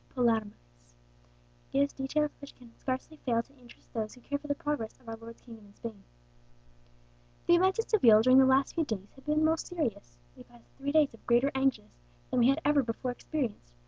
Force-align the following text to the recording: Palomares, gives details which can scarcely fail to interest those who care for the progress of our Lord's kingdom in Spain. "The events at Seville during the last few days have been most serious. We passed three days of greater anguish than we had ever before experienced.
Palomares, 0.15 0.65
gives 1.71 1.93
details 1.93 2.31
which 2.41 2.55
can 2.55 2.73
scarcely 2.79 3.17
fail 3.17 3.43
to 3.43 3.53
interest 3.59 3.93
those 3.93 4.15
who 4.15 4.21
care 4.21 4.39
for 4.39 4.47
the 4.47 4.55
progress 4.55 4.99
of 4.99 5.07
our 5.07 5.15
Lord's 5.15 5.43
kingdom 5.43 5.67
in 5.67 5.75
Spain. 5.75 6.03
"The 7.45 7.53
events 7.57 7.77
at 7.77 7.91
Seville 7.91 8.23
during 8.23 8.39
the 8.39 8.45
last 8.47 8.73
few 8.73 8.83
days 8.83 9.11
have 9.13 9.27
been 9.27 9.45
most 9.45 9.67
serious. 9.67 10.17
We 10.35 10.41
passed 10.41 10.65
three 10.79 10.91
days 10.91 11.13
of 11.13 11.27
greater 11.27 11.51
anguish 11.53 11.91
than 12.31 12.39
we 12.39 12.47
had 12.49 12.61
ever 12.65 12.81
before 12.81 13.11
experienced. 13.11 13.73